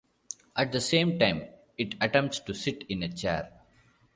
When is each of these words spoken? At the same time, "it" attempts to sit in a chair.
At 0.57 0.71
the 0.71 0.81
same 0.81 1.19
time, 1.19 1.45
"it" 1.77 1.93
attempts 2.01 2.39
to 2.39 2.55
sit 2.55 2.85
in 2.89 3.03
a 3.03 3.07
chair. 3.13 3.51